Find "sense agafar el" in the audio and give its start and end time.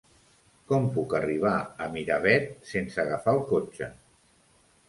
2.73-3.47